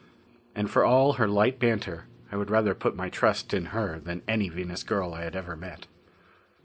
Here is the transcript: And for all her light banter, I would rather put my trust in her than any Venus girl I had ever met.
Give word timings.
And 0.55 0.67
for 0.67 0.83
all 0.83 1.13
her 1.13 1.27
light 1.27 1.59
banter, 1.59 2.05
I 2.31 2.35
would 2.35 2.49
rather 2.49 2.73
put 2.73 2.95
my 2.95 3.07
trust 3.07 3.53
in 3.53 3.65
her 3.65 3.99
than 3.99 4.23
any 4.27 4.49
Venus 4.49 4.81
girl 4.81 5.13
I 5.13 5.21
had 5.25 5.35
ever 5.35 5.55
met. 5.55 5.85